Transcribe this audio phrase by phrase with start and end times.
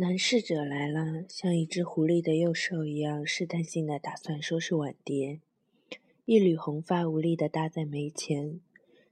[0.00, 5.42] 男侍者来了，像一只狐狸的幼兽一样，试探性的打算收拾碗碟。
[6.24, 8.62] 一缕红发无力的搭在眉前，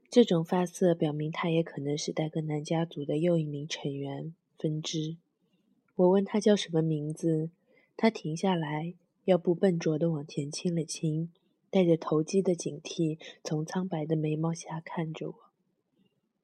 [0.08, 5.18] 这种发色表明他也可能是戴格南家族的又一名成员分支。
[5.94, 7.50] 我问他叫什么名字，
[7.94, 8.94] 他停下来，
[9.26, 11.30] 腰部笨拙的往前倾了倾，
[11.68, 15.34] 带着投机的警惕，从苍白的眉毛下看着我。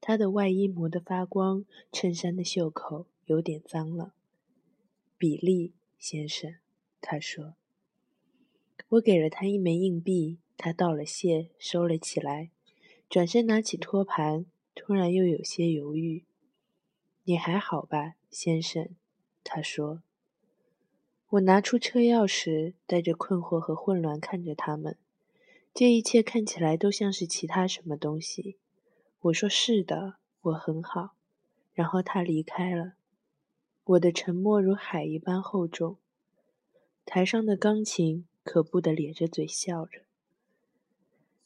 [0.03, 4.13] 他的外衣磨得发光，衬衫的袖口有点脏了。
[5.27, 6.57] 比利先生，
[7.01, 7.55] 他说。
[8.91, 12.51] 我给了他一枚硬币，他道了谢，收了起来，
[13.09, 16.27] 转身拿起托盘，突然又有些犹豫。
[17.23, 18.91] 你还好吧，先生？
[19.43, 20.03] 他说。
[21.31, 24.99] 我拿出车钥匙，带着困惑和混乱看着他们。
[25.73, 28.59] 这一切看起来都像是其他什么东西。
[29.21, 31.17] 我说是的，我很好。
[31.73, 32.97] 然后他离开了。
[33.85, 35.99] 我的沉默如海一般厚重。
[37.05, 40.01] 台上的钢琴可怖地咧着嘴笑着。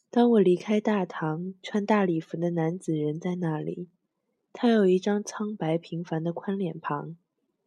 [0.09, 3.89] 当我离开大堂，穿大礼服的男子仍在那里。
[4.53, 7.17] 他有一张苍白平凡的宽脸庞。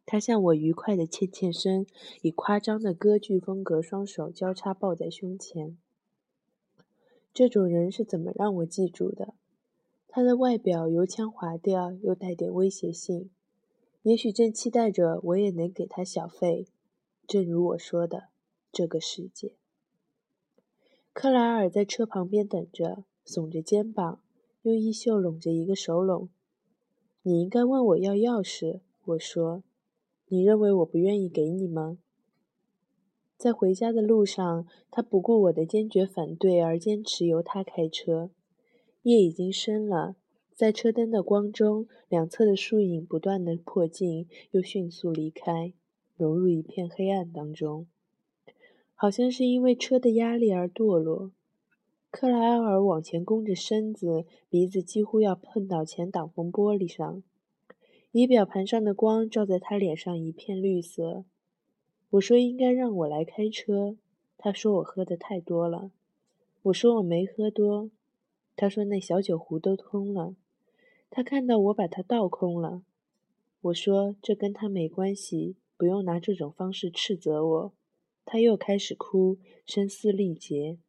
[0.05, 1.85] 他向我愉快地欠欠身，
[2.21, 5.77] 以夸张的歌剧风格，双手交叉抱在胸前。
[7.31, 9.33] 这种人是怎么让我记住的？
[10.07, 13.29] 他的外表油腔滑调，又带点威胁性。
[14.03, 16.67] 也许正期待着我也能给他小费，
[17.25, 18.25] 正如我说的，
[18.71, 19.53] 这个世界。
[21.13, 24.21] 克莱尔在车旁边等着，耸着肩膀，
[24.63, 26.27] 用衣袖拢着一个手拢。
[27.21, 29.63] 你应该问我要钥匙，我说。
[30.27, 31.97] 你认为我不愿意给你吗？
[33.37, 38.31] 在回家的路上，他不顾我的坚决反对而坚持由他开车。
[39.03, 40.15] 夜已经深了。
[40.55, 45.73] 在车灯的光中，两侧的树影不断的迫近，又迅速离开，
[46.15, 47.87] 融入一片黑暗当中。
[48.95, 51.31] 好像是因为车的压力而堕落。
[52.11, 57.23] 克莱尔往前弓着身子，鼻子几乎要碰到前挡风玻璃上。
[58.11, 61.25] 仪表盘上的光照在他脸上，一片绿色。
[62.11, 63.97] 我说应该让我来开车。
[64.37, 65.89] 他说我喝的太多了。
[66.61, 67.89] 我说我没喝多。
[68.55, 70.35] 他说那小酒壶都空了。
[71.15, 72.81] 他看到我把它倒空了，
[73.61, 77.73] 我说这跟他没关系，不用拿这种方式斥责我。
[78.25, 80.79] 他又开始哭，声嘶力竭。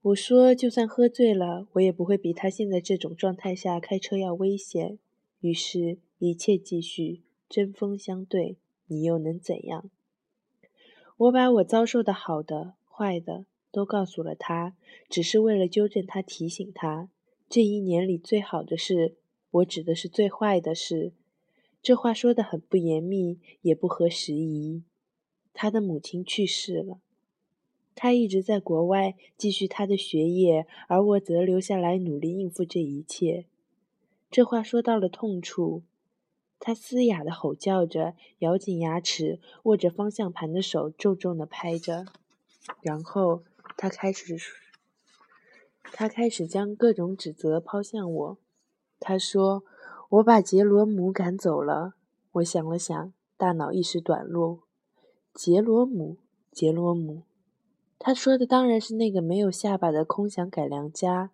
[0.00, 5.00] 我说就算喝醉了，我也不会比他现在这种状态下开车要危险。
[5.40, 9.90] 于是，一切继续，针锋相对，你又能怎样？
[11.16, 14.76] 我把我遭受的好的、坏的都告诉了他，
[15.08, 17.08] 只是为了纠正他，提醒他。
[17.48, 19.16] 这一年里最好的事，
[19.50, 21.12] 我指的是最坏的事。
[21.80, 24.82] 这话说得很不严密，也不合时宜。
[25.54, 26.98] 他的母亲去世了，
[27.94, 33.46] 他一直在国外继续他的学业，而我则留下来努力应付这一切。
[34.30, 35.82] 这话说到了痛处，
[36.60, 42.04] 他嘶哑的吼叫着，咬紧牙齿，握着方向盘的手重重的拍着，
[42.82, 43.42] 然后
[43.78, 44.36] 他开始。
[45.92, 48.38] 他开始将各种指责抛向我。
[49.00, 49.64] 他说
[50.10, 51.94] ：“我把杰罗姆赶走了。”
[52.32, 54.60] 我想了想，大脑一时短路。
[55.34, 56.18] 杰罗姆，
[56.52, 57.22] 杰罗姆。
[57.98, 61.30] 他说的当然是那个没有下巴的空想改良家。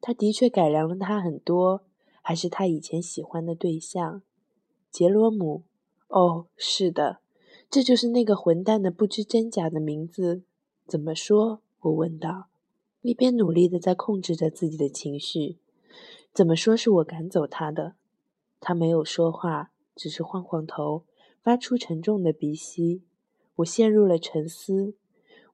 [0.00, 1.82] 他的确改良了他很多，
[2.22, 4.22] 还是他以前喜欢的对象。
[4.90, 5.64] 杰罗姆。
[6.08, 7.18] 哦，是的，
[7.68, 10.42] 这就是那个混蛋的不知真假的名字。
[10.86, 11.60] 怎么说？
[11.80, 12.46] 我问道。
[13.06, 15.58] 一边努力的在控制着自己的情绪，
[16.34, 17.94] 怎么说是我赶走他的？
[18.58, 21.04] 他没有说话，只是晃晃头，
[21.40, 23.02] 发出沉重的鼻息。
[23.56, 24.94] 我陷入了沉思。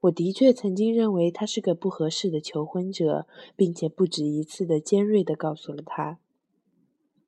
[0.01, 6.19] 我的确曾经认为他是个不合适的求婚者，并且不止一次的尖锐的告诉了他。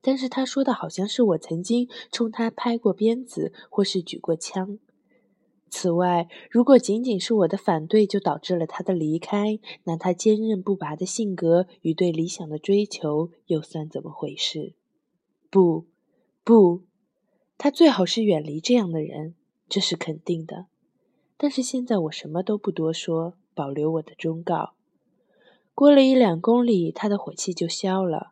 [0.00, 4.78] 但是他说的好像是我曾经冲他拍过鞭子，或是举过枪。
[5.76, 14.74] 此外，如果仅仅是我的反对就导致了他的离开，那他坚韧不拔的性格与对理想的追求又算怎么回事？
[15.50, 15.86] 不，
[16.44, 16.82] 不，
[17.58, 19.34] 他最好是远离这样的人，
[19.68, 20.66] 这是肯定的。
[21.36, 24.74] 但是现在我什么都不多说，保留我的忠告。
[25.74, 28.30] 过了一两公里，他的火气就消了。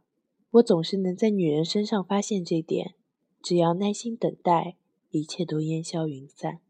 [0.53, 2.95] 我总是能在女人身上发现这点，
[3.43, 4.77] 只要耐心等待，
[5.11, 6.61] 一切都烟消云散。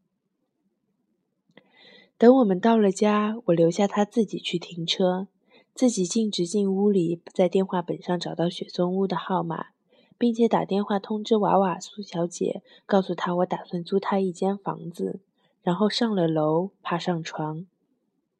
[2.23, 5.27] 等我们到了家，我留下他自己去停车，
[5.75, 9.71] 自己径直进屋里，在电话本上找到雪松屋的号码，
[10.17, 15.19] 并且打电话通知瓦瓦苏小姐，告诉她我打算租她一间房子，
[15.63, 17.67] 然后上了楼，爬上床。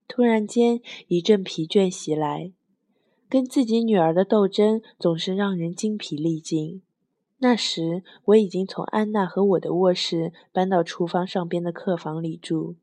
[0.07, 2.53] 突然间，一阵疲倦袭来，
[3.29, 6.83] 跟自己女儿的斗争总是让人精疲力尽。
[7.39, 12.77] 那时，我已经从安娜和我的卧室搬到厨房上边的客房里住。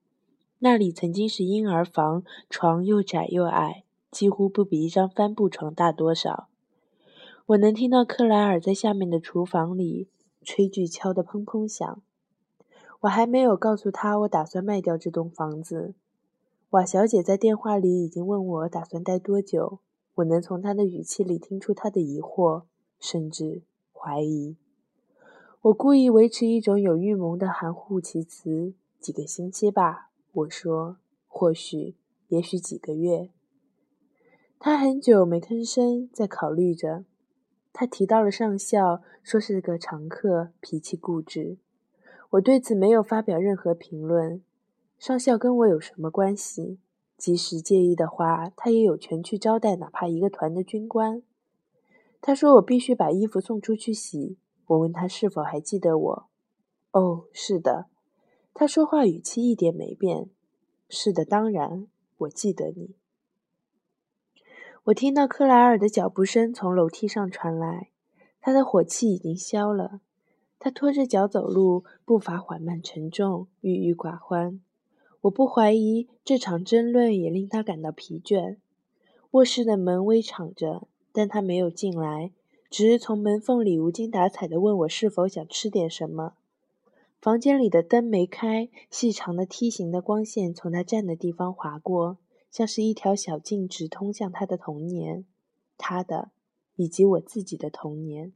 [0.62, 6.50] 那里曾经是婴儿房，床又窄又矮，几乎不比一张帆布床大多少。
[7.48, 10.10] 我能听到克莱尔在下面的厨房里
[10.44, 12.02] 炊具敲得砰砰响。
[13.02, 15.94] 我还没有告诉他我打算卖掉这栋房子。
[16.72, 19.80] 瓦小姐在电话里已经问我打算待多久。
[20.16, 22.64] 我能从她的语气里听出她的疑惑，
[23.00, 23.62] 甚至
[23.94, 24.58] 怀疑。
[25.62, 30.98] 我故意维持一种有预谋的含糊其辞：“几个星期吧。”我说
[31.28, 31.96] ：“或许，
[32.28, 33.30] 也许几个月。”
[34.60, 37.06] 他很久没吭声，在考虑着。
[37.72, 41.58] 他提到了上校，说是个常客，脾气固执。
[42.32, 44.42] 我对此没有发表任何评论。
[44.98, 46.80] 上校跟我有什么关系？
[47.18, 51.22] 即使介意的话，他也有权去招待哪怕一个团的军官。
[52.22, 54.38] 他说我必须把衣服送出去洗。
[54.68, 56.30] 我问他是否还记得我。
[56.92, 57.89] 哦，是的。
[58.60, 60.28] 他说话语气一点没变。
[60.90, 62.90] 是的，当然，我记得你。
[64.84, 67.88] 我听到克莱尔的脚步声从楼梯上传来，
[68.42, 70.02] 他的火气已经消了。
[70.60, 74.60] 他拖着脚走路，步伐缓慢沉重，郁郁寡欢。
[75.22, 78.58] 我不怀疑这场争论也令他感到疲倦。
[79.32, 82.34] 卧室的门微敞着，但他没有进来，
[82.70, 86.34] 只是从门缝里无精打采地问我是否想吃点什么。
[87.22, 92.18] 房间里的灯没开，细长的梯形的光线从他站的地方划过，
[92.50, 95.26] 像是一条小径，直通向他的童年，
[95.78, 96.32] 他的，
[96.78, 98.32] 以及我自己的童年。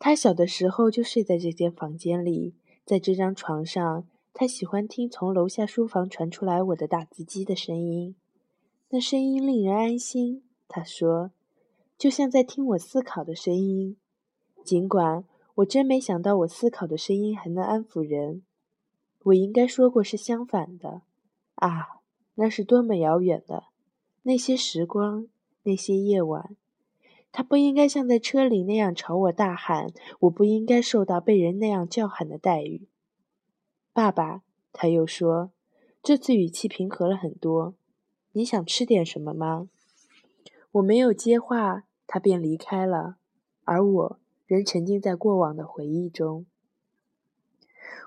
[0.00, 8.16] 他小的时候就睡在这间房间里，在这张床上，他喜欢听从楼下书房传出来我的打字机的声音，
[8.88, 10.42] 那声音令人安心。
[10.66, 11.30] 他说，
[11.96, 13.96] 就像在听我思考的声音，
[14.64, 15.24] 尽管。
[15.56, 18.42] 我真没想到，我思考的声音还能安抚人。
[19.24, 21.02] 我应该说过是相反的。
[21.54, 22.00] 啊，
[22.34, 23.64] 那是多么遥远的
[24.24, 25.28] 那些时光，
[25.62, 26.54] 那些夜晚。
[27.32, 32.88] 他不应该像在车里那样朝我大喊，我不应该受到被人那样叫喊的待遇。
[33.94, 34.42] 爸爸，
[34.74, 35.52] 他又说，
[36.02, 37.74] 这次语气平和了很多。
[38.32, 39.70] 你想吃点什么吗？
[40.72, 43.16] 我没有接话，他便离开了，
[43.64, 44.18] 而我。
[44.46, 46.46] 仍沉浸在过往的回忆中。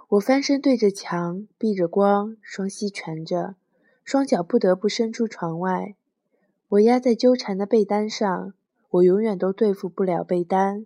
[0.10, 3.56] 我翻身对着墙，闭着光，双膝蜷着，
[4.04, 5.96] 双脚不得不伸出床外。
[6.70, 8.54] 我压在纠缠的被单上，
[8.90, 10.86] 我永远都对付不了被单，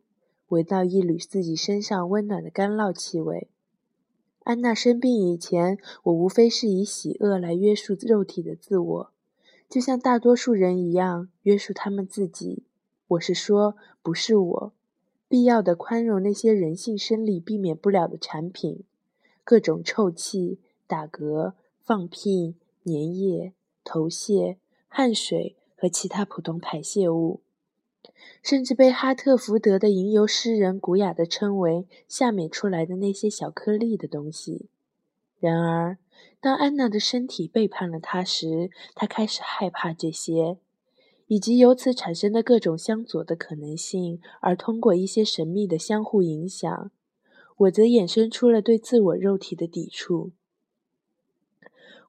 [0.50, 3.49] 闻到一缕自己身上温暖的干酪气味。
[4.44, 9.11] 安娜生病以前，我无非是以喜恶来约束肉体的自我，
[9.69, 12.63] 就像大多数人一样约束他们自己。
[13.07, 14.73] 我是说，不是我。
[15.33, 18.83] 必要的宽容那些人性生理避免不了的产品，
[19.44, 22.53] 各种臭气、打嗝、放屁、
[22.83, 23.53] 粘液、
[23.83, 27.39] 头屑、汗水和其他普通排泄物，
[28.44, 34.69] 甚至被哈特福德的吟游诗人古雅地称为“下面出来的那些小颗粒的东西”。
[35.42, 35.97] 然而，
[36.40, 40.59] 当安娜的身体背叛了她时，她开始害怕这些。
[41.27, 46.92] 以及由此产生的各种相左的可能性，而通过一些神秘的相互影响，
[47.57, 50.31] 我则衍生出了对自我肉体的抵触。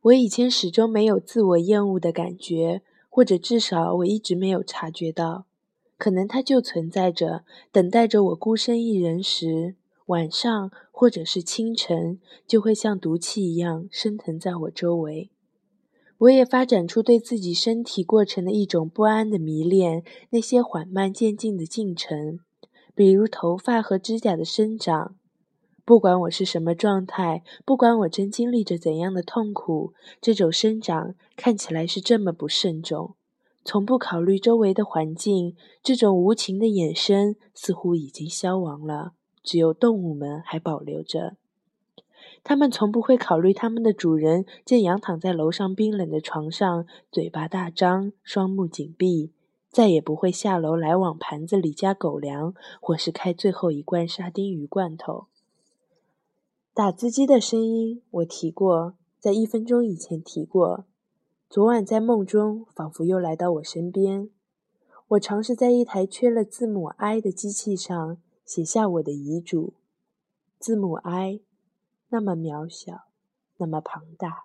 [0.03, 5.47] 我以前始终没有自我厌恶的感觉，或者至少我一直没有察觉到。
[5.97, 15.31] 可能它就存在着，等待着我孤身一人时，晚上或者是清晨，就会像毒气一样升腾在我周围。
[16.19, 22.39] 我也发展出对自己身体过程的一种不安的迷恋，那些缓慢渐进的进程，
[22.95, 25.17] 比如头发和指甲的生长。
[25.85, 33.17] 不管我是什么状态，不管我正经历着怎样的痛苦，这种生长看起来是这么不慎重，
[33.65, 35.55] 从不考虑周围的环境。
[35.83, 41.37] 这种无情的衍生似乎已经消亡了，只有动物们还保留着。
[42.43, 49.33] 他们从不会考虑他们的主人正仰躺在楼上冰冷的床上，嘴巴大张，双目紧闭，
[49.71, 55.27] 再也不会下楼来往盘子里加狗粮，或是开最后一罐沙丁鱼罐头。
[56.73, 60.85] 打字机的声音，我提过，在一分钟以前提过。
[61.49, 64.29] 昨晚在梦中，仿佛又来到我身边。
[65.09, 69.75] 我尝试在一台缺了字母 I 的机器上写下我的遗嘱。
[70.59, 71.41] 字母 I，
[72.15, 73.07] 那么渺小，
[73.57, 74.45] 那么庞大。